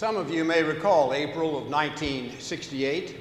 Some 0.00 0.16
of 0.16 0.30
you 0.30 0.46
may 0.46 0.62
recall 0.62 1.12
April 1.12 1.58
of 1.58 1.68
1968. 1.68 3.16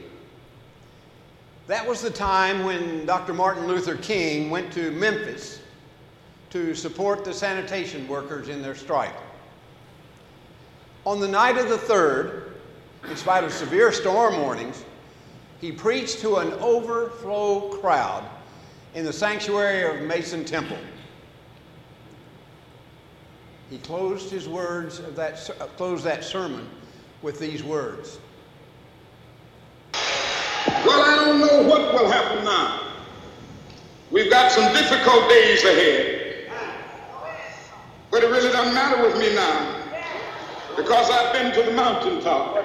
That 1.68 1.86
was 1.86 2.02
the 2.02 2.09
time 2.09 2.64
when 2.64 3.05
Dr. 3.05 3.34
Martin 3.34 3.68
Luther 3.68 3.98
King 3.98 4.50
went 4.50 4.71
to 4.71 4.89
Memphis 4.92 5.60
to 6.52 6.73
support 6.73 7.25
the 7.25 7.34
sanitation 7.34 8.07
workers 8.07 8.47
in 8.47 8.61
their 8.61 8.75
strike. 8.75 9.14
On 11.04 11.20
the 11.20 11.28
night 11.28 11.57
of 11.57 11.68
the 11.68 11.75
3rd, 11.75 12.54
in 13.09 13.18
spite 13.18 13.43
of 13.43 13.52
severe 13.52 13.91
storm 13.91 14.39
warnings, 14.39 14.86
he 15.60 15.74
preached 15.74 16.21
to 16.21 16.38
an 16.38 16.54
overflow 16.61 17.77
crowd 17.80 18.24
in 18.96 19.04
the 19.04 19.11
sanctuary 19.11 19.83
of 19.83 20.07
Mason 20.07 20.46
Temple. 20.46 20.77
He 23.69 23.78
closed 23.78 24.32
his 24.32 24.47
words 24.50 25.00
of 25.00 25.15
that, 25.15 25.47
uh, 25.61 25.65
closed 25.77 26.04
that 26.04 26.23
sermon 26.23 26.68
with 27.21 27.37
these 27.39 27.64
words. 27.64 28.18
Well, 29.93 31.01
I 31.01 31.15
don't 31.15 31.39
know 31.39 31.69
what 31.69 31.93
will 31.93 32.09
happen 32.09 32.44
now. 32.44 32.81
We've 34.11 34.30
got 34.30 34.52
some 34.52 34.73
difficult 34.73 35.30
days 35.30 35.63
ahead. 35.63 36.52
But 38.09 38.23
it 38.23 38.31
really 38.31 38.52
doesn't 38.52 38.73
matter 38.73 39.03
with 39.03 39.19
me 39.19 39.36
now 39.36 39.75
because 40.75 41.11
I've 41.11 41.31
been 41.33 41.53
to 41.53 41.61
the 41.61 41.75
mountaintop. 41.75 42.55
I 42.58 42.63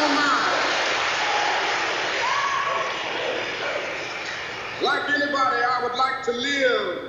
don't 0.00 0.14
mind. 0.16 0.54
Like 4.82 5.08
anybody, 5.10 5.62
I 5.62 5.80
would 5.84 5.94
like 5.94 6.24
to 6.24 6.32
live 6.32 7.08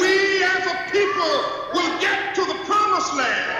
we 0.00 0.42
as 0.44 0.66
a 0.66 0.76
people 0.92 1.34
will 1.72 2.00
get 2.00 2.34
to 2.34 2.44
the 2.44 2.58
promised 2.64 3.14
land. 3.16 3.54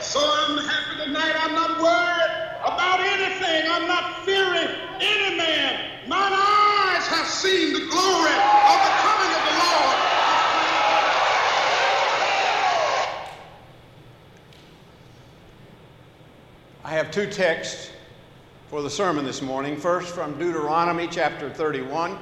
So 0.00 0.20
I'm 0.20 0.58
happy 0.58 1.04
tonight. 1.04 1.34
I'm 1.38 1.54
not 1.54 1.78
worried 1.80 2.32
about 2.64 3.00
anything. 3.00 3.70
I'm 3.70 3.86
not 3.86 4.24
fearing 4.24 4.68
any 5.00 5.36
man. 5.36 6.08
Mine 6.08 6.32
eyes 6.32 7.06
have 7.08 7.26
seen 7.26 7.72
the 7.72 7.86
glory 7.86 8.36
of 8.72 8.78
the 8.86 8.92
coming 9.04 9.32
of 9.36 9.42
the 9.48 9.54
Lord. 9.62 9.96
I 16.84 16.90
have 16.90 17.10
two 17.10 17.26
texts 17.26 17.90
for 18.68 18.82
the 18.82 18.90
sermon 18.90 19.24
this 19.24 19.42
morning. 19.42 19.76
First 19.76 20.14
from 20.14 20.38
Deuteronomy 20.38 21.06
chapter 21.08 21.48
31, 21.48 22.18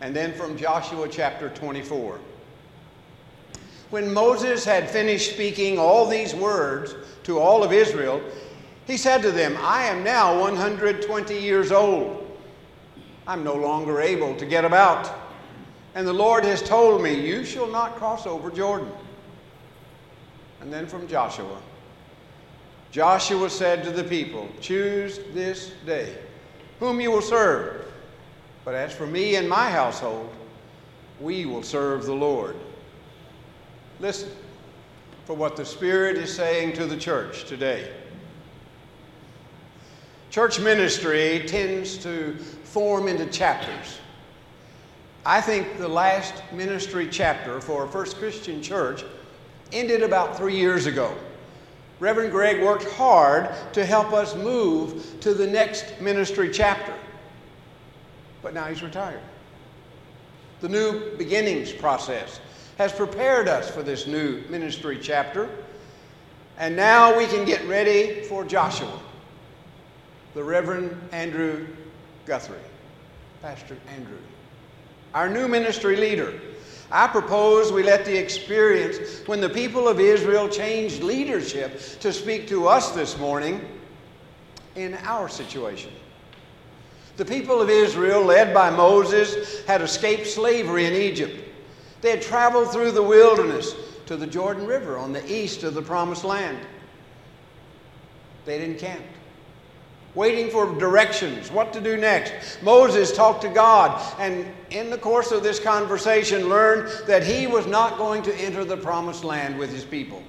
and 0.00 0.14
then 0.14 0.32
from 0.32 0.56
Joshua 0.56 1.08
chapter 1.08 1.48
24. 1.50 2.20
When 3.90 4.12
Moses 4.12 4.64
had 4.64 4.88
finished 4.88 5.32
speaking 5.32 5.78
all 5.78 6.08
these 6.08 6.34
words 6.34 6.94
to 7.24 7.38
all 7.38 7.64
of 7.64 7.72
Israel, 7.72 8.20
he 8.86 8.96
said 8.96 9.22
to 9.22 9.32
them, 9.32 9.56
I 9.60 9.84
am 9.84 10.04
now 10.04 10.40
120 10.40 11.36
years 11.36 11.72
old. 11.72 12.22
I'm 13.26 13.42
no 13.42 13.54
longer 13.54 14.00
able 14.00 14.36
to 14.36 14.46
get 14.46 14.64
about. 14.64 15.12
And 15.96 16.06
the 16.06 16.12
Lord 16.12 16.44
has 16.44 16.62
told 16.62 17.02
me, 17.02 17.26
You 17.26 17.44
shall 17.44 17.66
not 17.66 17.96
cross 17.96 18.26
over 18.26 18.50
Jordan. 18.50 18.90
And 20.60 20.72
then 20.72 20.86
from 20.86 21.08
Joshua 21.08 21.60
Joshua 22.90 23.50
said 23.50 23.84
to 23.84 23.90
the 23.90 24.04
people, 24.04 24.48
Choose 24.60 25.20
this 25.34 25.72
day 25.84 26.16
whom 26.80 27.00
you 27.00 27.10
will 27.10 27.22
serve. 27.22 27.84
But 28.64 28.74
as 28.74 28.92
for 28.94 29.06
me 29.06 29.36
and 29.36 29.48
my 29.48 29.70
household, 29.70 30.32
we 31.20 31.46
will 31.46 31.62
serve 31.62 32.04
the 32.04 32.14
Lord. 32.14 32.56
Listen 34.00 34.30
for 35.24 35.34
what 35.34 35.56
the 35.56 35.64
Spirit 35.64 36.16
is 36.16 36.34
saying 36.34 36.74
to 36.74 36.86
the 36.86 36.96
church 36.96 37.44
today. 37.44 37.92
Church 40.30 40.60
ministry 40.60 41.44
tends 41.46 41.96
to 41.98 42.36
form 42.64 43.08
into 43.08 43.26
chapters. 43.26 43.98
I 45.24 45.40
think 45.40 45.78
the 45.78 45.88
last 45.88 46.34
ministry 46.52 47.08
chapter 47.10 47.60
for 47.60 47.88
First 47.88 48.18
Christian 48.18 48.62
Church 48.62 49.04
ended 49.72 50.02
about 50.02 50.36
three 50.36 50.56
years 50.56 50.86
ago. 50.86 51.12
Reverend 51.98 52.30
Greg 52.30 52.62
worked 52.62 52.84
hard 52.92 53.50
to 53.72 53.86
help 53.86 54.12
us 54.12 54.34
move 54.34 55.20
to 55.20 55.32
the 55.32 55.46
next 55.46 56.00
ministry 56.00 56.50
chapter. 56.50 56.92
But 58.42 58.54
now 58.54 58.66
he's 58.66 58.82
retired. 58.82 59.22
The 60.60 60.68
new 60.68 61.16
beginnings 61.16 61.72
process 61.72 62.40
has 62.78 62.92
prepared 62.92 63.48
us 63.48 63.70
for 63.70 63.82
this 63.82 64.06
new 64.06 64.42
ministry 64.48 64.98
chapter. 65.00 65.48
And 66.58 66.76
now 66.76 67.16
we 67.16 67.26
can 67.26 67.44
get 67.44 67.66
ready 67.66 68.22
for 68.22 68.44
Joshua 68.44 69.00
the 70.34 70.44
Reverend 70.44 70.94
Andrew 71.12 71.66
Guthrie, 72.26 72.58
Pastor 73.40 73.74
Andrew, 73.88 74.18
our 75.14 75.30
new 75.30 75.48
ministry 75.48 75.96
leader. 75.96 76.38
I 76.90 77.08
propose 77.08 77.72
we 77.72 77.82
let 77.82 78.04
the 78.04 78.16
experience 78.16 79.26
when 79.26 79.40
the 79.40 79.48
people 79.48 79.88
of 79.88 79.98
Israel 79.98 80.48
changed 80.48 81.02
leadership 81.02 81.80
to 82.00 82.12
speak 82.12 82.46
to 82.48 82.68
us 82.68 82.92
this 82.92 83.18
morning 83.18 83.60
in 84.76 84.94
our 85.02 85.28
situation. 85.28 85.90
The 87.16 87.24
people 87.24 87.60
of 87.62 87.70
Israel, 87.70 88.22
led 88.22 88.52
by 88.52 88.70
Moses, 88.70 89.64
had 89.64 89.82
escaped 89.82 90.26
slavery 90.26 90.84
in 90.84 90.92
Egypt. 90.92 91.42
They 92.02 92.10
had 92.10 92.22
traveled 92.22 92.70
through 92.72 92.92
the 92.92 93.02
wilderness 93.02 93.74
to 94.04 94.16
the 94.16 94.26
Jordan 94.26 94.66
River 94.66 94.98
on 94.98 95.12
the 95.12 95.32
east 95.32 95.64
of 95.64 95.74
the 95.74 95.82
Promised 95.82 96.24
Land. 96.24 96.58
They'd 98.44 98.62
encamped 98.62 99.15
waiting 100.16 100.50
for 100.50 100.74
directions, 100.78 101.52
what 101.52 101.74
to 101.74 101.80
do 101.80 101.96
next. 101.96 102.60
Moses 102.62 103.14
talked 103.14 103.42
to 103.42 103.48
God, 103.50 104.02
and 104.18 104.46
in 104.70 104.88
the 104.88 104.96
course 104.96 105.30
of 105.30 105.42
this 105.42 105.60
conversation, 105.60 106.48
learned 106.48 106.90
that 107.06 107.22
he 107.22 107.46
was 107.46 107.66
not 107.66 107.98
going 107.98 108.22
to 108.22 108.34
enter 108.36 108.64
the 108.64 108.78
promised 108.78 109.22
land 109.22 109.56
with 109.56 109.70
his 109.70 109.84
people. 109.84 110.22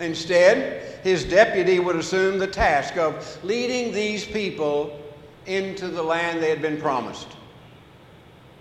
Instead, 0.00 1.00
his 1.04 1.24
deputy 1.24 1.78
would 1.78 1.94
assume 1.94 2.38
the 2.38 2.46
task 2.46 2.96
of 2.96 3.38
leading 3.44 3.92
these 3.94 4.26
people 4.26 5.00
into 5.46 5.86
the 5.86 6.02
land 6.02 6.42
they 6.42 6.50
had 6.50 6.60
been 6.60 6.80
promised. 6.80 7.28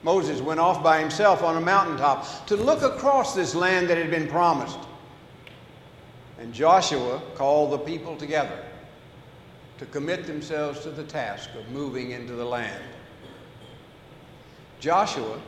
Moses 0.03 0.39
went 0.39 0.59
off 0.59 0.83
by 0.83 0.99
himself 0.99 1.41
on 1.41 1.57
a 1.57 1.61
mountaintop 1.61 2.45
to 2.45 2.55
look 2.55 2.83
across 2.83 3.33
this 3.33 3.55
land 3.55 3.89
that 3.89 3.97
had 3.97 4.11
been 4.11 4.27
promised. 4.27 4.79
And 6.39 6.53
Joshua 6.53 7.21
called 7.35 7.71
the 7.71 7.77
people 7.79 8.15
together 8.17 8.65
to 9.81 9.87
commit 9.87 10.27
themselves 10.27 10.81
to 10.81 10.91
the 10.91 11.03
task 11.03 11.49
of 11.55 11.67
moving 11.71 12.11
into 12.11 12.33
the 12.33 12.45
land. 12.45 12.83
Joshua 14.79 15.41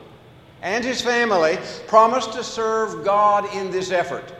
and 0.63 0.83
his 0.83 1.03
family 1.03 1.59
promised 1.85 2.33
to 2.33 2.43
serve 2.43 3.05
God 3.05 3.45
in 3.53 3.69
this 3.69 3.91
effort. 3.91 4.33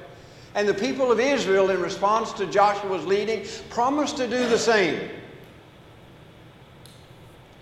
And 0.56 0.68
the 0.68 0.74
people 0.74 1.12
of 1.12 1.20
Israel, 1.20 1.70
in 1.70 1.80
response 1.80 2.34
to 2.34 2.48
Joshua's 2.48 3.06
leading, 3.06 3.46
promised 3.70 4.18
to 4.18 4.28
do 4.28 4.50
the 4.50 4.58
same. 4.58 5.12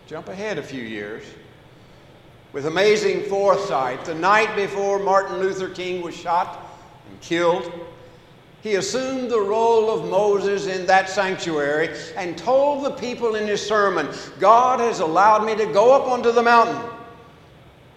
Jump 0.08 0.30
ahead 0.30 0.58
a 0.58 0.64
few 0.64 0.84
years. 0.84 1.26
With 2.54 2.66
amazing 2.66 3.24
foresight, 3.24 4.06
the 4.06 4.16
night 4.16 4.56
before 4.56 5.00
Martin 5.00 5.40
Luther 5.40 5.68
King 5.68 6.02
was 6.02 6.16
shot 6.16 6.66
and 7.10 7.20
killed, 7.20 7.70
he 8.62 8.76
assumed 8.76 9.32
the 9.32 9.40
role 9.40 9.90
of 9.90 10.10
Moses 10.10 10.68
in 10.68 10.86
that 10.86 11.10
sanctuary 11.10 11.98
and 12.16 12.38
told 12.38 12.86
the 12.86 12.92
people 12.92 13.36
in 13.36 13.48
his 13.48 13.66
sermon, 13.66 14.08
God 14.40 14.80
has 14.80 15.00
allowed 15.00 15.46
me 15.46 15.56
to 15.56 15.66
go 15.74 15.96
up 15.96 16.08
onto 16.08 16.32
the 16.32 16.44
mountain, 16.44 16.80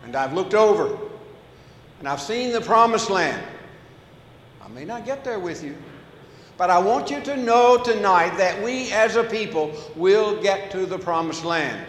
and 0.05 0.17
I've 0.17 0.33
looked 0.33 0.55
over, 0.55 0.99
and 1.99 2.09
I've 2.09 2.21
seen 2.21 2.53
the 2.53 2.63
promised 2.63 3.11
land. 3.11 3.47
I 4.63 4.69
may 4.69 4.87
not 4.87 5.05
get 5.05 5.23
there 5.23 5.39
with 5.39 5.63
you, 5.63 5.77
but 6.57 6.71
I 6.71 6.79
want 6.79 7.11
you 7.11 7.21
to 7.21 7.37
know 7.37 7.77
tonight 7.77 8.37
that 8.39 8.63
we 8.63 8.91
as 8.93 9.17
a 9.17 9.25
people 9.25 9.71
will 9.97 10.41
get 10.41 10.71
to 10.71 10.87
the 10.87 10.99
promised 10.99 11.45
land. 11.45 11.87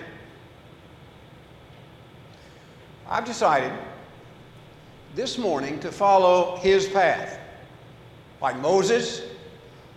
I've 3.07 3.25
decided 3.25 3.71
this 5.13 5.37
morning 5.37 5.79
to 5.79 5.91
follow 5.91 6.57
his 6.57 6.87
path. 6.87 7.39
Like 8.45 8.59
Moses, 8.59 9.23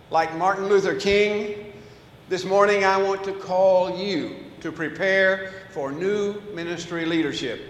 like 0.09 0.35
Martin 0.35 0.69
Luther 0.69 0.95
King, 0.95 1.71
this 2.29 2.43
morning 2.43 2.83
I 2.83 2.97
want 2.97 3.23
to 3.25 3.31
call 3.31 3.95
you 3.95 4.37
to 4.61 4.71
prepare 4.71 5.53
for 5.69 5.91
new 5.91 6.41
ministry 6.55 7.05
leadership. 7.05 7.61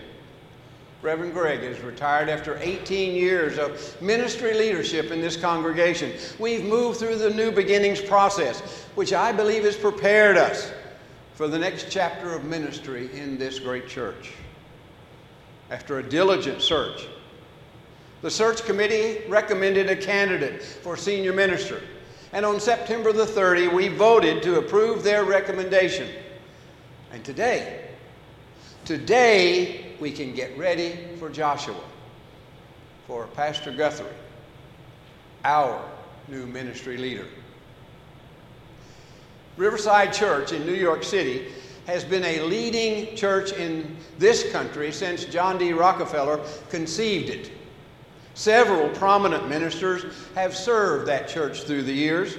Reverend 1.02 1.34
Greg 1.34 1.66
is 1.66 1.82
retired 1.82 2.30
after 2.30 2.58
18 2.62 3.14
years 3.14 3.58
of 3.58 4.02
ministry 4.02 4.54
leadership 4.54 5.12
in 5.12 5.20
this 5.20 5.36
congregation. 5.36 6.14
We've 6.40 6.64
moved 6.64 6.98
through 6.98 7.18
the 7.18 7.32
new 7.32 7.52
beginnings 7.52 8.00
process, 8.00 8.62
which 8.96 9.12
I 9.12 9.34
believe 9.34 9.66
has 9.66 9.76
prepared 9.76 10.38
us 10.38 10.72
for 11.34 11.50
the 11.50 11.60
next 11.60 11.88
chapter 11.92 12.34
of 12.34 12.46
ministry 12.46 13.10
in 13.14 13.38
this 13.38 13.60
great 13.60 13.90
church. 13.90 14.32
After 15.72 16.00
a 16.00 16.04
diligent 16.04 16.62
search, 16.62 17.06
the 18.22 18.30
search 18.30 18.66
committee 18.66 19.22
recommended 19.30 19.90
a 19.90 19.96
candidate 19.96 20.62
for 20.62 20.98
senior 20.98 21.34
minister. 21.34 21.82
And 22.34 22.46
on 22.46 22.60
September 22.60 23.12
the 23.12 23.26
30th, 23.26 23.74
we 23.74 23.88
voted 23.88 24.44
to 24.44 24.58
approve 24.58 25.04
their 25.04 25.24
recommendation. 25.24 26.08
And 27.12 27.24
today, 27.24 27.88
today 28.86 29.94
we 30.00 30.12
can 30.12 30.34
get 30.34 30.56
ready 30.58 31.08
for 31.18 31.30
Joshua, 31.30 31.82
for 33.08 33.28
Pastor 33.28 33.72
Guthrie, 33.72 34.08
our 35.44 35.84
new 36.28 36.46
ministry 36.46 36.98
leader. 36.98 37.26
Riverside 39.58 40.14
Church 40.14 40.54
in 40.54 40.66
New 40.66 40.76
York 40.76 41.04
City 41.04 41.52
has 41.86 42.04
been 42.04 42.24
a 42.24 42.42
leading 42.42 43.16
church 43.16 43.52
in 43.54 43.98
this 44.20 44.52
country 44.52 44.92
since 44.92 45.26
John 45.26 45.58
D. 45.58 45.74
Rockefeller 45.74 46.40
conceived 46.70 47.30
it. 47.30 47.52
Several 48.40 48.88
prominent 48.92 49.50
ministers 49.50 50.06
have 50.34 50.56
served 50.56 51.10
that 51.10 51.28
church 51.28 51.64
through 51.64 51.84
the 51.84 51.92
years. 51.92 52.38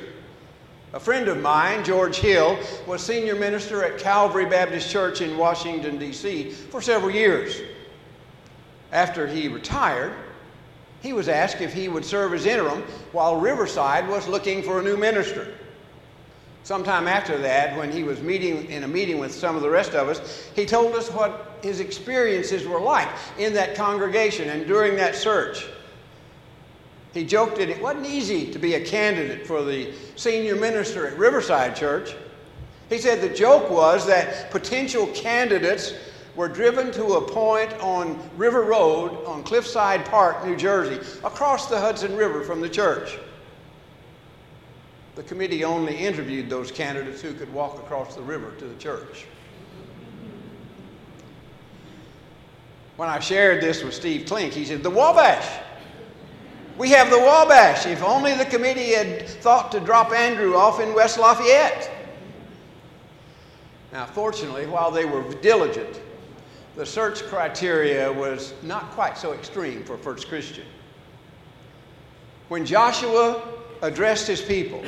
A 0.95 0.99
friend 0.99 1.29
of 1.29 1.43
mine, 1.43 1.85
George 1.85 2.17
Hill, 2.17 2.59
was 2.87 3.03
senior 3.03 3.35
minister 3.35 3.85
at 3.85 3.99
Calvary 3.99 4.47
Baptist 4.47 4.91
Church 4.91 5.21
in 5.21 5.37
Washington, 5.37 5.99
D.C. 5.99 6.53
for 6.53 6.81
several 6.81 7.11
years. 7.11 7.61
After 8.93 9.27
he 9.27 9.49
retired, 9.49 10.15
he 11.03 11.13
was 11.13 11.29
asked 11.29 11.61
if 11.61 11.75
he 11.75 11.89
would 11.89 12.07
serve 12.07 12.33
as 12.33 12.47
interim 12.47 12.81
while 13.13 13.39
Riverside 13.39 14.09
was 14.09 14.27
looking 14.27 14.63
for 14.63 14.81
a 14.81 14.83
new 14.83 14.97
minister. 14.97 15.53
Sometime 16.63 17.09
after 17.09 17.37
that, 17.37 17.77
when 17.77 17.93
he 17.93 18.05
was 18.05 18.23
meeting 18.23 18.65
in 18.71 18.85
a 18.85 18.89
meeting 18.89 19.19
with 19.19 19.35
some 19.35 19.55
of 19.55 19.61
the 19.61 19.69
rest 19.69 19.93
of 19.93 20.09
us, 20.09 20.49
he 20.57 20.65
told 20.65 20.95
us 20.95 21.11
what 21.11 21.59
his 21.63 21.79
experiences 21.79 22.67
were 22.67 22.81
like 22.81 23.11
in 23.37 23.53
that 23.53 23.75
congregation 23.75 24.49
and 24.49 24.67
during 24.67 24.97
that 24.97 25.15
search. 25.15 25.67
He 27.13 27.25
joked 27.25 27.57
that 27.57 27.69
it 27.69 27.83
wasn't 27.83 28.07
easy 28.07 28.53
to 28.53 28.59
be 28.59 28.75
a 28.75 28.85
candidate 28.85 29.47
for 29.47 29.63
the 29.63 29.93
senior 30.17 30.55
minister 30.55 31.07
at 31.07 31.19
Riverside 31.19 31.75
Church. 31.75 32.15
He 32.89 32.99
said 32.99 33.21
the 33.21 33.35
joke 33.35 33.71
was 33.71 34.07
that 34.07 34.51
potential 34.51 35.07
candidates 35.09 35.95
were 36.37 36.49
driven 36.49 36.93
to 36.93 37.15
a 37.15 37.21
point 37.21 37.73
on 37.81 38.19
River 38.37 38.63
Road 38.63 39.25
on 39.25 39.43
Cliffside 39.43 40.05
Park, 40.05 40.45
New 40.45 40.57
Jersey, 40.57 40.97
across 41.25 41.67
the 41.67 41.79
Hudson 41.79 42.17
River 42.17 42.43
from 42.43 42.61
the 42.61 42.69
church. 42.69 43.19
The 45.17 45.23
committee 45.25 45.65
only 45.65 45.97
interviewed 45.97 46.49
those 46.49 46.71
candidates 46.71 47.21
who 47.21 47.35
could 47.35 47.53
walk 47.53 47.75
across 47.79 48.15
the 48.15 48.23
river 48.23 48.53
to 48.59 48.65
the 48.65 48.77
church. 48.77 49.27
When 52.97 53.09
I 53.09 53.19
shared 53.19 53.63
this 53.63 53.83
with 53.83 53.95
Steve 53.95 54.27
Klink, 54.27 54.53
he 54.53 54.65
said, 54.65 54.83
The 54.83 54.91
Wabash. 54.91 55.47
We 56.81 56.89
have 56.93 57.11
the 57.11 57.19
Wabash. 57.19 57.85
If 57.85 58.03
only 58.03 58.33
the 58.33 58.47
committee 58.47 58.95
had 58.95 59.29
thought 59.29 59.71
to 59.73 59.81
drop 59.81 60.13
Andrew 60.13 60.57
off 60.57 60.81
in 60.81 60.95
West 60.95 61.19
Lafayette. 61.19 61.91
Now, 63.93 64.07
fortunately, 64.07 64.67
while 64.67 64.91
they 64.91 65.05
were 65.05 65.23
diligent, 65.43 66.01
the 66.77 66.87
search 66.87 67.23
criteria 67.25 68.11
was 68.11 68.55
not 68.63 68.93
quite 68.93 69.19
so 69.19 69.35
extreme 69.35 69.85
for 69.85 69.99
First 69.99 70.29
Christian. 70.29 70.65
When 72.49 72.65
Joshua 72.65 73.47
addressed 73.83 74.27
his 74.27 74.41
people, 74.41 74.83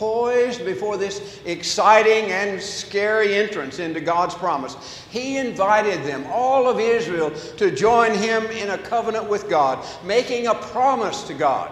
poised 0.00 0.64
before 0.64 0.96
this 0.96 1.40
exciting 1.44 2.32
and 2.32 2.58
scary 2.58 3.34
entrance 3.34 3.78
into 3.80 4.00
God's 4.00 4.34
promise, 4.34 5.04
he 5.10 5.36
invited 5.36 6.02
them, 6.04 6.24
all 6.30 6.66
of 6.66 6.80
Israel, 6.80 7.30
to 7.58 7.70
join 7.70 8.14
him 8.14 8.46
in 8.46 8.70
a 8.70 8.78
covenant 8.78 9.28
with 9.28 9.50
God, 9.50 9.86
making 10.02 10.46
a 10.46 10.54
promise 10.54 11.24
to 11.24 11.34
God. 11.34 11.70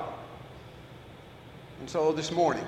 And 1.81 1.89
so 1.89 2.13
this 2.13 2.31
morning, 2.31 2.67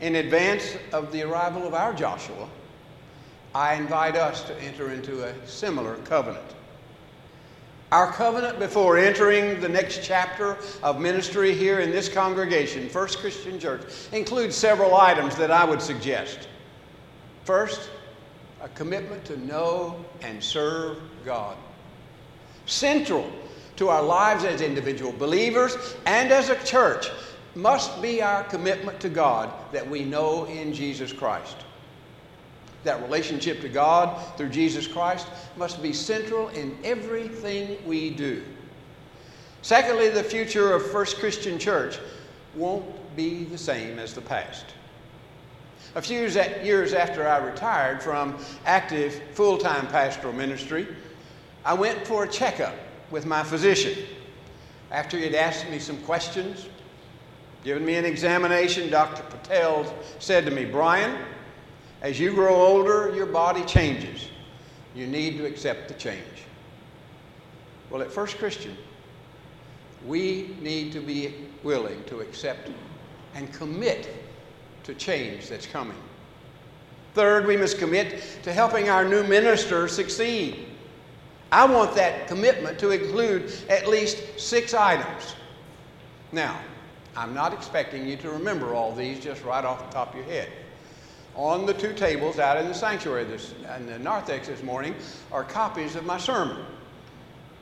in 0.00 0.14
advance 0.14 0.74
of 0.90 1.12
the 1.12 1.22
arrival 1.22 1.66
of 1.66 1.74
our 1.74 1.92
Joshua, 1.92 2.48
I 3.54 3.74
invite 3.74 4.16
us 4.16 4.42
to 4.44 4.58
enter 4.62 4.90
into 4.90 5.22
a 5.22 5.46
similar 5.46 5.96
covenant. 5.96 6.54
Our 7.92 8.12
covenant 8.12 8.60
before 8.60 8.98
entering 8.98 9.60
the 9.60 9.68
next 9.68 10.04
chapter 10.04 10.56
of 10.80 11.00
ministry 11.00 11.52
here 11.52 11.80
in 11.80 11.90
this 11.90 12.08
congregation, 12.08 12.88
First 12.88 13.18
Christian 13.18 13.58
Church, 13.58 13.82
includes 14.12 14.54
several 14.54 14.94
items 14.94 15.34
that 15.36 15.50
I 15.50 15.64
would 15.64 15.82
suggest. 15.82 16.46
First, 17.44 17.90
a 18.62 18.68
commitment 18.68 19.24
to 19.24 19.36
know 19.38 20.04
and 20.22 20.42
serve 20.42 20.98
God. 21.24 21.56
Central 22.66 23.28
to 23.74 23.88
our 23.88 24.02
lives 24.02 24.44
as 24.44 24.60
individual 24.60 25.10
believers 25.10 25.96
and 26.06 26.30
as 26.30 26.48
a 26.48 26.62
church 26.64 27.08
must 27.56 28.00
be 28.00 28.22
our 28.22 28.44
commitment 28.44 29.00
to 29.00 29.08
God 29.08 29.50
that 29.72 29.88
we 29.88 30.04
know 30.04 30.44
in 30.44 30.72
Jesus 30.72 31.12
Christ. 31.12 31.56
That 32.84 33.02
relationship 33.02 33.60
to 33.60 33.68
God 33.68 34.36
through 34.36 34.48
Jesus 34.48 34.86
Christ 34.86 35.26
must 35.56 35.82
be 35.82 35.92
central 35.92 36.48
in 36.48 36.76
everything 36.82 37.76
we 37.86 38.10
do. 38.10 38.42
Secondly, 39.62 40.08
the 40.08 40.24
future 40.24 40.72
of 40.72 40.90
First 40.90 41.18
Christian 41.18 41.58
Church 41.58 41.98
won't 42.54 42.84
be 43.16 43.44
the 43.44 43.58
same 43.58 43.98
as 43.98 44.14
the 44.14 44.22
past. 44.22 44.64
A 45.94 46.02
few 46.02 46.20
years 46.20 46.92
after 46.94 47.28
I 47.28 47.38
retired 47.38 48.02
from 48.02 48.38
active 48.64 49.20
full 49.34 49.58
time 49.58 49.86
pastoral 49.88 50.32
ministry, 50.32 50.86
I 51.64 51.74
went 51.74 52.06
for 52.06 52.24
a 52.24 52.28
checkup 52.28 52.74
with 53.10 53.26
my 53.26 53.42
physician. 53.42 53.98
After 54.90 55.18
he 55.18 55.24
had 55.24 55.34
asked 55.34 55.68
me 55.68 55.78
some 55.78 55.98
questions, 56.02 56.68
given 57.64 57.84
me 57.84 57.96
an 57.96 58.04
examination, 58.04 58.88
Dr. 58.88 59.22
Patel 59.24 59.94
said 60.18 60.44
to 60.46 60.50
me, 60.50 60.64
Brian, 60.64 61.18
as 62.02 62.18
you 62.18 62.32
grow 62.32 62.54
older, 62.54 63.14
your 63.14 63.26
body 63.26 63.64
changes. 63.64 64.28
You 64.94 65.06
need 65.06 65.36
to 65.38 65.46
accept 65.46 65.88
the 65.88 65.94
change. 65.94 66.24
Well, 67.90 68.02
at 68.02 68.10
First 68.10 68.38
Christian, 68.38 68.76
we 70.06 70.56
need 70.60 70.92
to 70.92 71.00
be 71.00 71.34
willing 71.62 72.02
to 72.04 72.20
accept 72.20 72.70
and 73.34 73.52
commit 73.52 74.08
to 74.84 74.94
change 74.94 75.48
that's 75.48 75.66
coming. 75.66 75.96
Third, 77.14 77.46
we 77.46 77.56
must 77.56 77.78
commit 77.78 78.22
to 78.44 78.52
helping 78.52 78.88
our 78.88 79.04
new 79.04 79.24
minister 79.24 79.88
succeed. 79.88 80.66
I 81.52 81.64
want 81.64 81.94
that 81.96 82.28
commitment 82.28 82.78
to 82.78 82.90
include 82.90 83.52
at 83.68 83.88
least 83.88 84.38
six 84.38 84.72
items. 84.72 85.34
Now, 86.32 86.60
I'm 87.16 87.34
not 87.34 87.52
expecting 87.52 88.06
you 88.06 88.16
to 88.18 88.30
remember 88.30 88.74
all 88.74 88.94
these 88.94 89.18
just 89.18 89.42
right 89.44 89.64
off 89.64 89.84
the 89.84 89.92
top 89.92 90.10
of 90.10 90.16
your 90.16 90.24
head. 90.24 90.48
On 91.34 91.64
the 91.64 91.74
two 91.74 91.92
tables 91.92 92.38
out 92.38 92.56
in 92.56 92.66
the 92.66 92.74
sanctuary 92.74 93.24
this, 93.24 93.54
in 93.76 93.86
the 93.86 93.98
narthex 93.98 94.48
this 94.48 94.62
morning 94.62 94.94
are 95.30 95.44
copies 95.44 95.96
of 95.96 96.04
my 96.04 96.18
sermon. 96.18 96.64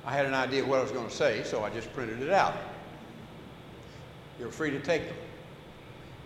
I 0.05 0.13
had 0.13 0.27
an 0.27 0.35
idea 0.35 0.63
of 0.63 0.69
what 0.69 0.79
I 0.79 0.83
was 0.83 0.91
going 0.91 1.09
to 1.09 1.15
say, 1.15 1.43
so 1.45 1.63
I 1.63 1.71
just 1.71 1.93
printed 1.93 2.23
it 2.23 2.31
out. 2.31 2.57
You're 4.41 4.51
free 4.51 4.71
to 4.71 4.81
take 4.81 5.07
them 5.07 5.17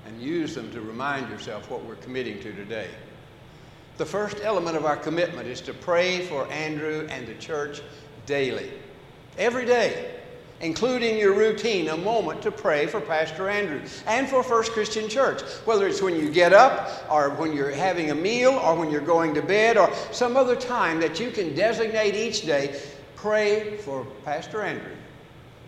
and 0.07 0.21
use 0.21 0.55
them 0.55 0.71
to 0.73 0.81
remind 0.81 1.29
yourself 1.29 1.71
what 1.71 1.85
we're 1.85 1.97
committing 1.97 2.39
to 2.41 2.53
today. 2.53 2.89
The 3.99 4.07
first 4.07 4.39
element 4.43 4.77
of 4.77 4.85
our 4.85 4.97
commitment 4.97 5.49
is 5.49 5.61
to 5.63 5.75
pray 5.75 6.25
for 6.27 6.47
Andrew 6.51 7.07
and 7.11 7.27
the 7.27 7.35
church 7.35 7.83
daily. 8.25 8.73
Every 9.37 9.67
day 9.67 10.22
including 10.63 11.19
your 11.19 11.35
routine, 11.35 11.89
a 11.89 11.97
moment 11.97 12.41
to 12.41 12.51
pray 12.51 12.87
for 12.87 13.01
Pastor 13.01 13.49
Andrew 13.49 13.81
and 14.07 14.29
for 14.29 14.43
First 14.43 14.73
Christian 14.73 15.09
Church, 15.09 15.43
whether 15.65 15.89
it's 15.89 16.01
when 16.01 16.15
you 16.15 16.31
get 16.31 16.53
up 16.53 17.05
or 17.11 17.31
when 17.31 17.53
you're 17.53 17.73
having 17.73 18.11
a 18.11 18.15
meal 18.15 18.53
or 18.53 18.77
when 18.77 18.89
you're 18.91 19.01
going 19.01 19.35
to 19.35 19.43
bed 19.43 19.77
or 19.77 19.93
some 20.13 20.37
other 20.37 20.55
time 20.57 21.01
that 21.01 21.19
you 21.19 21.31
can 21.33 21.55
designate 21.55 22.15
each 22.15 22.47
day, 22.47 22.81
pray 23.17 23.77
for 23.79 24.07
Pastor 24.25 24.63
Andrew 24.63 24.95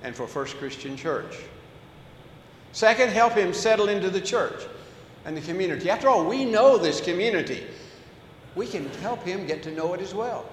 and 0.05 0.15
for 0.15 0.29
First 0.29 0.57
Christian 0.59 0.97
Church. 0.97 1.39
Second, 2.73 3.11
help 3.11 3.33
him 3.35 3.53
settle 3.53 3.89
into 3.89 4.11
the 4.11 4.21
church 4.21 4.65
and 5.25 5.37
the 5.37 5.41
community. 5.41 5.91
After 5.91 6.09
all, 6.09 6.25
we 6.25 6.45
know 6.45 6.79
this 6.79 7.01
community. 7.01 7.65
We 8.55 8.67
can 8.67 8.89
help 9.01 9.25
him 9.25 9.47
get 9.47 9.63
to 9.65 9.73
know 9.73 9.95
it 9.95 10.01
as 10.01 10.15
well. 10.15 10.47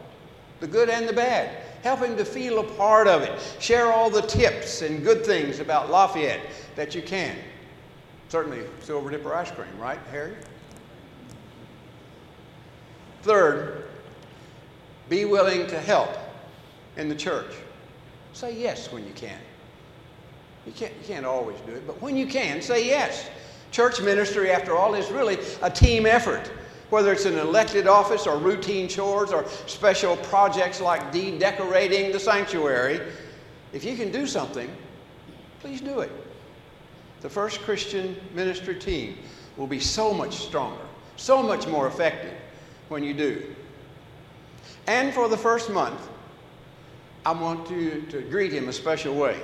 the 0.62 0.68
good 0.68 0.90
and 0.90 1.10
the 1.10 1.14
bad. 1.14 1.50
Help 1.84 2.00
him 2.02 2.16
to 2.18 2.26
feel 2.26 2.60
a 2.60 2.64
part 2.64 3.08
of 3.08 3.24
it. 3.24 3.32
Share 3.60 3.92
all 3.92 4.10
the 4.10 4.22
tips 4.22 4.82
and 4.82 5.04
good 5.04 5.26
things 5.26 5.60
about 5.60 5.90
Lafayette 5.90 6.42
that 6.76 6.94
you 6.94 7.02
can. 7.02 7.36
Certainly, 8.30 8.62
Silver 8.82 9.10
Dipper 9.10 9.34
ice 9.34 9.52
cream, 9.52 9.68
right, 9.80 10.00
Harry? 10.12 10.36
Third, 13.24 13.86
be 15.10 15.26
willing 15.26 15.68
to 15.68 15.80
help 15.80 16.10
in 16.98 17.10
the 17.10 17.16
church. 17.16 17.54
Say 18.34 18.58
yes 18.58 18.92
when 18.92 19.06
you 19.06 19.14
can. 19.14 19.40
You 20.66 20.72
can't, 20.72 20.94
you 21.02 21.08
can't 21.08 21.26
always 21.26 21.60
do 21.62 21.74
it, 21.74 21.86
but 21.88 22.02
when 22.02 22.16
you 22.16 22.28
can, 22.28 22.62
say 22.62 22.86
yes. 22.86 23.30
Church 23.72 24.02
ministry, 24.02 24.52
after 24.52 24.76
all, 24.76 24.94
is 24.96 25.10
really 25.12 25.40
a 25.62 25.70
team 25.70 26.06
effort. 26.06 26.52
Whether 26.92 27.14
it's 27.14 27.24
an 27.24 27.38
elected 27.38 27.88
office 27.88 28.28
or 28.28 28.38
routine 28.38 28.90
chores 28.90 29.32
or 29.32 29.48
special 29.66 30.18
projects 30.18 30.82
like 30.82 31.14
de-decorating 31.14 32.12
the 32.12 32.20
sanctuary, 32.20 33.00
if 33.72 33.86
you 33.86 33.96
can 33.96 34.12
do 34.12 34.28
something, 34.28 34.70
please 35.62 35.80
do 35.80 36.02
it. 36.02 36.12
The 37.22 37.30
first 37.30 37.62
Christian 37.62 38.18
ministry 38.34 38.76
team 38.76 39.18
will 39.56 39.68
be 39.68 39.80
so 39.80 40.14
much 40.14 40.36
stronger, 40.36 40.82
so 41.16 41.42
much 41.42 41.66
more 41.66 41.88
effective 41.88 42.34
when 42.90 43.06
you 43.06 43.14
do. 43.14 43.56
And 44.86 45.14
for 45.14 45.30
the 45.30 45.38
first 45.38 45.70
month, 45.70 46.10
I 47.26 47.32
want 47.32 47.70
you 47.72 48.02
to 48.10 48.22
greet 48.24 48.52
him 48.52 48.68
a 48.68 48.74
special 48.74 49.16
way. 49.16 49.40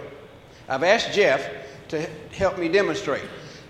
I've 0.67 0.83
asked 0.83 1.13
Jeff 1.13 1.49
to 1.87 2.01
help 2.33 2.57
me 2.57 2.67
demonstrate. 2.67 3.23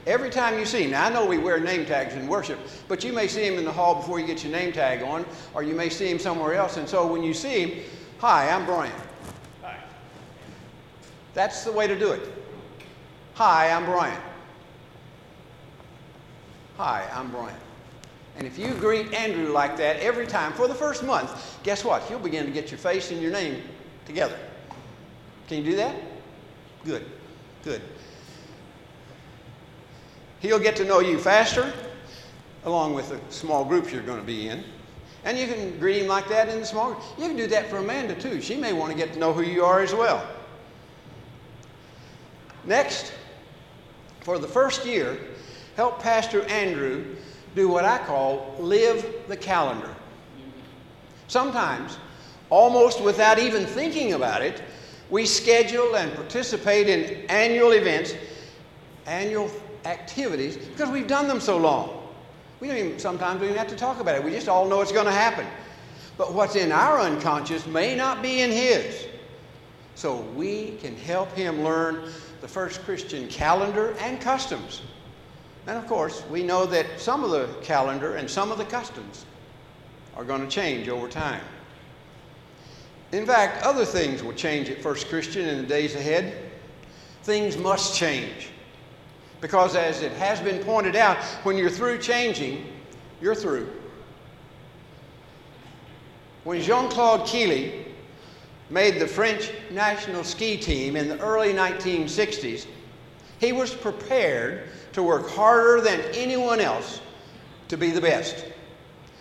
Every 0.08 0.30
time 0.30 0.58
you 0.58 0.66
see 0.66 0.84
him, 0.84 0.92
now 0.92 1.06
I 1.06 1.10
know 1.10 1.26
we 1.26 1.38
wear 1.38 1.60
name 1.60 1.86
tags 1.86 2.14
in 2.14 2.28
worship, 2.28 2.58
but 2.88 3.04
you 3.04 3.12
may 3.12 3.28
see 3.28 3.46
him 3.46 3.58
in 3.58 3.66
the 3.66 3.72
hall 3.74 3.96
before 3.96 4.22
you 4.22 4.26
get 4.26 4.42
your 4.42 4.54
name 4.54 4.72
tag 4.72 5.04
on, 5.04 5.26
or 5.54 5.64
you 5.64 5.76
may 5.76 5.90
see 5.90 6.10
him 6.10 6.18
somewhere 6.18 6.54
else. 6.54 6.78
And 6.78 6.88
so 6.88 7.06
when 7.06 7.24
you 7.24 7.34
see 7.34 7.66
him, 7.66 7.84
hi, 8.20 8.50
I'm 8.50 8.66
Brian. 8.66 8.94
Hi. 9.62 9.78
That's 11.34 11.66
the 11.66 11.74
way 11.74 11.88
to 11.88 12.00
do 12.00 12.14
it. 12.14 12.22
Hi, 13.34 13.70
I'm 13.70 13.84
Brian. 13.84 14.22
Hi, 16.78 17.06
I'm 17.14 17.30
Brian. 17.30 17.60
And 18.38 18.48
if 18.48 18.58
you 18.58 18.74
greet 18.76 19.14
Andrew 19.14 19.52
like 19.52 19.76
that 19.76 19.98
every 19.98 20.26
time 20.26 20.54
for 20.54 20.70
the 20.70 20.76
first 20.76 21.04
month, 21.04 21.60
guess 21.64 21.84
what? 21.84 22.02
He'll 22.04 22.18
begin 22.18 22.46
to 22.46 22.52
get 22.52 22.72
your 22.72 22.78
face 22.78 23.12
and 23.12 23.22
your 23.22 23.32
name 23.32 23.62
together. 24.06 24.40
Can 25.50 25.58
you 25.58 25.72
do 25.72 25.76
that? 25.76 25.96
Good, 26.86 27.04
good. 27.66 27.82
He'll 30.40 30.60
get 30.60 30.76
to 30.78 30.86
know 30.86 31.00
you 31.00 31.18
faster, 31.18 31.74
along 32.64 32.94
with 32.94 33.10
the 33.10 33.20
small 33.30 33.66
groups 33.66 33.92
you're 33.92 34.04
going 34.04 34.20
to 34.20 34.26
be 34.26 34.50
in. 34.50 34.64
And 35.24 35.38
you 35.38 35.48
can 35.48 35.78
greet 35.80 36.02
him 36.02 36.08
like 36.08 36.30
that 36.30 36.48
in 36.48 36.60
the 36.60 36.66
small 36.66 36.94
group. 36.94 37.04
You 37.18 37.28
can 37.28 37.36
do 37.36 37.48
that 37.48 37.70
for 37.70 37.78
Amanda 37.78 38.16
too. 38.16 38.42
She 38.42 38.56
may 38.56 38.72
want 38.72 38.92
to 38.92 38.98
get 38.98 39.14
to 39.14 39.20
know 39.20 39.34
who 39.34 39.42
you 39.42 39.64
are 39.64 39.82
as 39.82 39.94
well. 39.94 40.26
Next, 42.66 43.14
for 44.22 44.38
the 44.38 44.48
first 44.48 44.86
year, 44.86 45.18
help 45.76 46.02
Pastor 46.02 46.44
Andrew 46.44 47.16
do 47.56 47.68
what 47.68 47.86
I 47.86 47.98
call 47.98 48.56
live 48.60 49.06
the 49.28 49.38
calendar. 49.38 49.94
Sometimes, 51.28 51.98
almost 52.50 53.02
without 53.02 53.40
even 53.40 53.66
thinking 53.66 54.14
about 54.14 54.42
it, 54.42 54.62
we 55.10 55.26
schedule 55.26 55.96
and 55.96 56.14
participate 56.14 56.90
in 56.90 57.26
annual 57.30 57.72
events, 57.72 58.16
annual 59.06 59.50
activities, 59.88 60.58
because 60.58 60.90
we've 60.90 61.08
done 61.08 61.28
them 61.28 61.40
so 61.40 61.58
long. 61.58 62.04
We 62.60 62.68
don't 62.68 62.78
even, 62.78 63.00
sometimes 63.00 63.42
we 63.42 63.48
don't 63.48 63.58
have 63.58 63.68
to 63.68 63.76
talk 63.76 64.00
about 64.00 64.16
it. 64.16 64.24
We 64.24 64.32
just 64.32 64.50
all 64.50 64.68
know 64.68 64.82
it's 64.82 64.92
going 64.92 65.06
to 65.06 65.12
happen. 65.12 65.46
But 66.18 66.34
what's 66.34 66.56
in 66.56 66.72
our 66.72 67.00
unconscious 67.00 67.66
may 67.68 67.96
not 67.96 68.22
be 68.22 68.42
in 68.42 68.52
his. 68.52 69.08
So 69.96 70.22
we 70.36 70.78
can 70.82 70.96
help 70.96 71.32
him 71.32 71.64
learn 71.64 72.12
the 72.42 72.48
first 72.48 72.84
Christian 72.84 73.28
calendar 73.28 73.96
and 74.00 74.20
customs. 74.20 74.82
And 75.68 75.78
of 75.78 75.88
course, 75.88 76.24
we 76.30 76.44
know 76.44 76.66
that 76.66 77.00
some 77.00 77.24
of 77.24 77.32
the 77.32 77.48
calendar 77.62 78.16
and 78.16 78.30
some 78.30 78.52
of 78.52 78.58
the 78.58 78.66
customs 78.66 79.26
are 80.16 80.24
going 80.24 80.42
to 80.42 80.48
change 80.48 80.90
over 80.90 81.08
time. 81.08 81.42
In 83.12 83.26
fact, 83.26 83.64
other 83.64 83.86
things 83.86 84.24
will 84.24 84.34
change 84.34 84.70
at 84.70 84.82
First 84.82 85.10
Christian 85.10 85.48
in 85.48 85.58
the 85.58 85.68
days 85.68 85.96
ahead. 85.96 86.52
Things 87.24 87.58
must 87.58 87.96
change. 87.96 88.50
Because, 89.42 89.76
as 89.76 90.02
it 90.02 90.12
has 90.14 90.40
been 90.40 90.64
pointed 90.64 90.96
out, 90.96 91.18
when 91.44 91.58
you're 91.58 91.70
through 91.70 92.00
changing, 92.00 92.66
you're 93.22 93.36
through. 93.36 93.70
When 96.44 96.62
Jean 96.62 96.90
Claude 96.90 97.28
Killy 97.28 97.86
made 98.70 99.00
the 99.00 99.08
French 99.08 99.52
national 99.70 100.24
ski 100.24 100.58
team 100.58 100.96
in 100.96 101.08
the 101.10 101.20
early 101.20 101.54
1960s, 101.54 102.66
he 103.40 103.52
was 103.52 103.74
prepared 103.74 104.70
to 104.94 105.04
work 105.04 105.30
harder 105.30 105.82
than 105.82 106.00
anyone 106.14 106.60
else 106.60 107.02
to 107.68 107.78
be 107.78 107.92
the 107.92 108.02
best. 108.02 108.46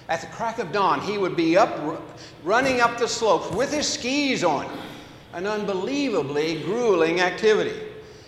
At 0.09 0.21
the 0.21 0.29
crack 0.29 0.59
of 0.59 0.73
dawn, 0.73 1.01
he 1.01 1.19
would 1.19 1.37
be 1.37 1.57
up, 1.57 2.01
running 2.45 2.81
up 2.81 2.97
the 2.99 3.09
slopes 3.09 3.55
with 3.55 3.73
his 3.73 3.89
skis 3.89 4.45
on, 4.45 4.67
an 5.33 5.47
unbelievably 5.47 6.63
grueling 6.63 7.21
activity. 7.21 7.86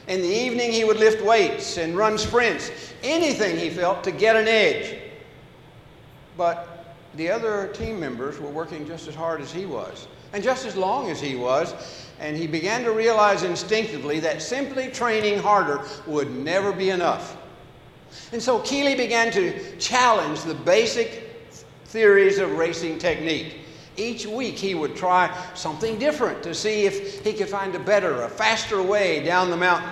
In 0.08 0.22
the 0.22 0.28
evening, 0.28 0.72
he 0.72 0.84
would 0.84 0.98
lift 0.98 1.22
weights 1.22 1.76
and 1.76 1.94
run 1.94 2.16
sprints, 2.16 2.70
anything 3.02 3.58
he 3.58 3.68
felt 3.68 4.02
to 4.04 4.10
get 4.10 4.36
an 4.36 4.48
edge. 4.48 4.98
But 6.36 6.94
the 7.14 7.30
other 7.30 7.68
team 7.74 8.00
members 8.00 8.40
were 8.40 8.48
working 8.48 8.86
just 8.86 9.06
as 9.06 9.14
hard 9.14 9.42
as 9.42 9.52
he 9.52 9.66
was, 9.66 10.08
and 10.32 10.42
just 10.42 10.64
as 10.64 10.76
long 10.76 11.10
as 11.10 11.20
he 11.20 11.36
was, 11.36 11.74
and 12.18 12.36
he 12.36 12.46
began 12.46 12.84
to 12.84 12.92
realize 12.92 13.42
instinctively 13.42 14.18
that 14.20 14.40
simply 14.40 14.90
training 14.90 15.40
harder 15.40 15.82
would 16.06 16.30
never 16.34 16.72
be 16.72 16.88
enough. 16.88 17.36
And 18.32 18.42
so 18.42 18.60
Killy 18.60 18.94
began 18.94 19.30
to 19.32 19.76
challenge 19.76 20.42
the 20.42 20.54
basic 20.54 21.28
theories 21.84 22.38
of 22.38 22.52
racing 22.52 22.98
technique. 22.98 23.58
Each 23.98 24.26
week 24.26 24.56
he 24.56 24.74
would 24.74 24.94
try 24.94 25.36
something 25.54 25.98
different 25.98 26.42
to 26.44 26.54
see 26.54 26.86
if 26.86 27.24
he 27.24 27.32
could 27.32 27.48
find 27.48 27.74
a 27.74 27.80
better, 27.80 28.22
a 28.22 28.28
faster 28.28 28.80
way 28.80 29.24
down 29.24 29.50
the 29.50 29.56
mountain. 29.56 29.90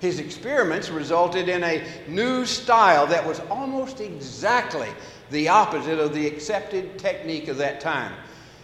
His 0.00 0.18
experiments 0.18 0.90
resulted 0.90 1.48
in 1.48 1.64
a 1.64 1.86
new 2.08 2.44
style 2.44 3.06
that 3.06 3.26
was 3.26 3.40
almost 3.50 4.00
exactly 4.00 4.88
the 5.30 5.48
opposite 5.48 5.98
of 5.98 6.14
the 6.14 6.26
accepted 6.26 6.98
technique 6.98 7.48
of 7.48 7.56
that 7.56 7.80
time. 7.80 8.12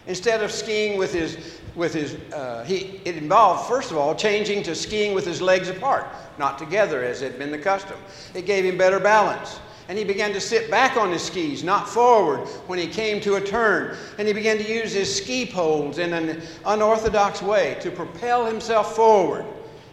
Instead 0.06 0.42
of 0.42 0.52
skiing 0.52 0.98
with 0.98 1.12
his, 1.12 1.58
with 1.74 1.94
his 1.94 2.14
uh, 2.32 2.62
he, 2.64 3.00
it 3.04 3.16
involved, 3.16 3.68
first 3.68 3.90
of 3.90 3.96
all, 3.96 4.14
changing 4.14 4.62
to 4.62 4.74
skiing 4.74 5.14
with 5.14 5.24
his 5.26 5.42
legs 5.42 5.68
apart, 5.68 6.06
not 6.38 6.58
together 6.58 7.02
as 7.02 7.20
had 7.20 7.38
been 7.38 7.50
the 7.50 7.58
custom. 7.58 7.96
It 8.34 8.46
gave 8.46 8.64
him 8.64 8.76
better 8.76 9.00
balance 9.00 9.60
and 9.88 9.96
he 9.96 10.04
began 10.04 10.32
to 10.32 10.40
sit 10.40 10.70
back 10.70 10.96
on 10.96 11.12
his 11.12 11.22
skis, 11.22 11.62
not 11.62 11.88
forward, 11.88 12.40
when 12.66 12.78
he 12.78 12.88
came 12.88 13.20
to 13.20 13.36
a 13.36 13.40
turn. 13.40 13.96
And 14.18 14.26
he 14.26 14.34
began 14.34 14.58
to 14.58 14.68
use 14.68 14.92
his 14.92 15.14
ski 15.14 15.46
poles 15.46 15.98
in 15.98 16.12
an 16.12 16.42
unorthodox 16.64 17.40
way 17.40 17.76
to 17.80 17.90
propel 17.90 18.44
himself 18.44 18.96
forward 18.96 19.46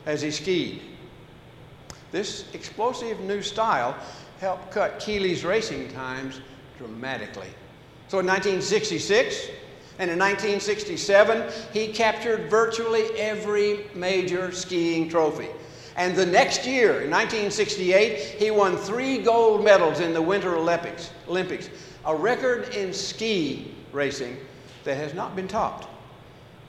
as 0.06 0.22
he 0.22 0.32
skied. 0.32 0.82
This 2.12 2.46
explosive 2.54 3.20
new 3.22 3.42
style 3.42 3.96
helped 4.40 4.72
cut 4.72 5.00
Killy's 5.00 5.44
racing 5.44 5.92
times 5.92 6.42
dramatically. 6.78 7.50
So 8.08 8.20
in 8.20 8.26
1966 8.26 9.48
and 10.00 10.10
in 10.10 10.18
1967, 10.18 11.52
he 11.72 11.88
captured 11.88 12.50
virtually 12.50 13.06
every 13.18 13.86
major 13.94 14.52
skiing 14.52 15.08
trophy. 15.08 15.50
And 15.96 16.16
the 16.16 16.26
next 16.26 16.66
year, 16.66 17.02
in 17.02 17.12
1968, 17.12 18.18
he 18.40 18.50
won 18.50 18.78
three 18.78 19.20
gold 19.20 19.64
medals 19.64 20.00
in 20.00 20.14
the 20.14 20.22
Winter 20.22 20.56
Olympics, 20.56 21.12
Olympics, 21.28 21.70
a 22.06 22.16
record 22.16 22.70
in 22.74 22.92
ski 22.94 23.76
racing 23.92 24.38
that 24.84 24.96
has 24.96 25.14
not 25.14 25.36
been 25.36 25.48
topped. 25.48 25.88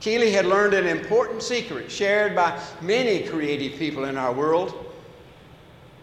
Killy 0.01 0.31
had 0.31 0.45
learned 0.45 0.75
an 0.75 0.87
important 0.87 1.43
secret 1.43 1.91
shared 1.91 2.37
by 2.37 2.61
many 2.83 3.23
creative 3.23 3.79
people 3.79 4.05
in 4.05 4.19
our 4.19 4.33
world. 4.33 4.93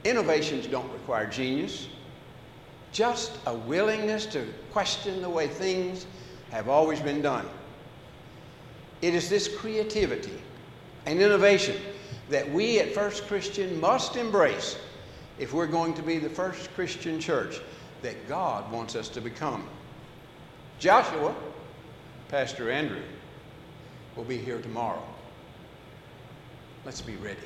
Innovations 0.03 0.65
don't 0.65 0.91
require 0.91 1.27
genius, 1.27 1.87
just 2.91 3.37
a 3.45 3.53
willingness 3.53 4.25
to 4.27 4.45
question 4.71 5.21
the 5.21 5.29
way 5.29 5.47
things 5.47 6.07
have 6.49 6.67
always 6.67 6.99
been 6.99 7.21
done. 7.21 7.47
It 9.03 9.13
is 9.13 9.29
this 9.29 9.47
creativity 9.47 10.41
and 11.05 11.21
innovation 11.21 11.75
that 12.31 12.49
we 12.49 12.79
at 12.79 12.93
First 12.93 13.27
Christian 13.27 13.79
must 13.79 14.15
embrace 14.15 14.77
if 15.37 15.53
we're 15.53 15.67
going 15.67 15.93
to 15.93 16.01
be 16.01 16.17
the 16.17 16.29
first 16.29 16.73
Christian 16.73 17.19
church 17.19 17.59
that 18.01 18.27
God 18.27 18.71
wants 18.71 18.95
us 18.95 19.09
to 19.09 19.21
become. 19.21 19.67
Joshua, 20.79 21.35
Pastor 22.29 22.71
Andrew, 22.71 23.01
will 24.15 24.23
be 24.23 24.37
here 24.37 24.61
tomorrow. 24.61 25.03
Let's 26.85 27.01
be 27.01 27.17
ready. 27.17 27.37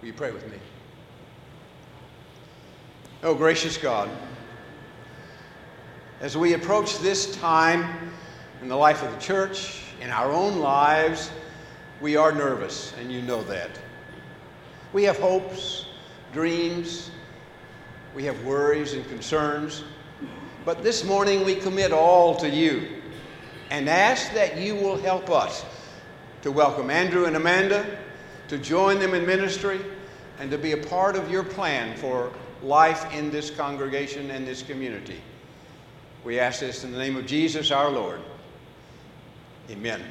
Will 0.00 0.08
you 0.08 0.14
pray 0.14 0.30
with 0.30 0.48
me? 0.50 0.58
Oh, 3.22 3.34
gracious 3.34 3.76
God, 3.76 4.08
As 6.20 6.36
we 6.36 6.52
approach 6.52 6.98
this 6.98 7.34
time 7.36 8.12
in 8.60 8.68
the 8.68 8.76
life 8.76 9.02
of 9.02 9.10
the 9.10 9.20
church, 9.20 9.82
in 10.02 10.10
our 10.10 10.30
own 10.30 10.58
lives, 10.58 11.30
we 12.00 12.16
are 12.16 12.32
nervous, 12.32 12.94
and 12.98 13.12
you 13.12 13.22
know 13.22 13.42
that. 13.44 13.70
We 14.92 15.04
have 15.04 15.18
hopes, 15.18 15.86
dreams, 16.32 17.10
we 18.14 18.24
have 18.24 18.42
worries 18.44 18.94
and 18.94 19.06
concerns, 19.08 19.84
but 20.64 20.82
this 20.82 21.04
morning 21.04 21.44
we 21.44 21.54
commit 21.54 21.92
all 21.92 22.34
to 22.36 22.48
you 22.48 23.02
and 23.70 23.88
ask 23.88 24.32
that 24.34 24.58
you 24.58 24.74
will 24.74 24.96
help 24.96 25.30
us 25.30 25.64
to 26.42 26.50
welcome 26.50 26.90
Andrew 26.90 27.26
and 27.26 27.36
Amanda, 27.36 27.98
to 28.48 28.58
join 28.58 28.98
them 28.98 29.14
in 29.14 29.26
ministry, 29.26 29.80
and 30.38 30.50
to 30.50 30.58
be 30.58 30.72
a 30.72 30.76
part 30.76 31.16
of 31.16 31.30
your 31.30 31.44
plan 31.44 31.96
for 31.96 32.32
life 32.62 33.12
in 33.14 33.30
this 33.30 33.50
congregation 33.50 34.30
and 34.30 34.46
this 34.46 34.62
community. 34.62 35.20
We 36.24 36.40
ask 36.40 36.60
this 36.60 36.82
in 36.82 36.92
the 36.92 36.98
name 36.98 37.16
of 37.16 37.26
Jesus 37.26 37.70
our 37.70 37.90
Lord. 37.90 38.20
Amen. 39.70 40.02